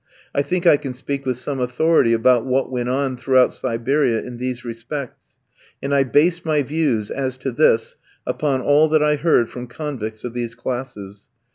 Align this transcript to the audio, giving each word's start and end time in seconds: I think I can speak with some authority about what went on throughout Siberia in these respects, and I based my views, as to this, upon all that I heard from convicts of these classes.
I 0.33 0.41
think 0.41 0.65
I 0.65 0.77
can 0.77 0.95
speak 0.95 1.27
with 1.27 1.37
some 1.37 1.59
authority 1.59 2.11
about 2.13 2.43
what 2.43 2.71
went 2.71 2.89
on 2.89 3.17
throughout 3.17 3.53
Siberia 3.53 4.19
in 4.23 4.37
these 4.37 4.65
respects, 4.65 5.35
and 5.79 5.93
I 5.93 6.03
based 6.05 6.43
my 6.43 6.63
views, 6.63 7.11
as 7.11 7.37
to 7.37 7.51
this, 7.51 7.97
upon 8.25 8.61
all 8.61 8.89
that 8.89 9.03
I 9.03 9.15
heard 9.17 9.47
from 9.49 9.67
convicts 9.67 10.23
of 10.23 10.33
these 10.33 10.55
classes. 10.55 11.27